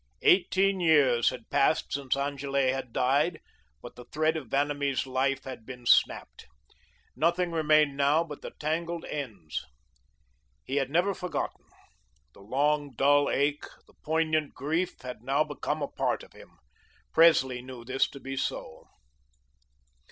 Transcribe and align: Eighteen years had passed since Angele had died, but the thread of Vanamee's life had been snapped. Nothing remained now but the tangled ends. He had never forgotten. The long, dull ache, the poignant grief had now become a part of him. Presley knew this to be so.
Eighteen 0.23 0.79
years 0.79 1.29
had 1.29 1.51
passed 1.51 1.93
since 1.93 2.17
Angele 2.17 2.73
had 2.73 2.91
died, 2.91 3.39
but 3.83 3.95
the 3.95 4.05
thread 4.05 4.35
of 4.35 4.47
Vanamee's 4.47 5.05
life 5.05 5.43
had 5.43 5.63
been 5.63 5.85
snapped. 5.85 6.47
Nothing 7.15 7.51
remained 7.51 7.95
now 7.95 8.23
but 8.23 8.41
the 8.41 8.49
tangled 8.57 9.05
ends. 9.05 9.63
He 10.63 10.77
had 10.77 10.89
never 10.89 11.13
forgotten. 11.13 11.65
The 12.33 12.41
long, 12.41 12.93
dull 12.95 13.29
ache, 13.29 13.65
the 13.85 13.93
poignant 14.03 14.55
grief 14.55 14.99
had 15.03 15.21
now 15.21 15.43
become 15.43 15.83
a 15.83 15.87
part 15.91 16.23
of 16.23 16.33
him. 16.33 16.57
Presley 17.13 17.61
knew 17.61 17.85
this 17.85 18.09
to 18.09 18.19
be 18.19 18.35
so. 18.35 18.87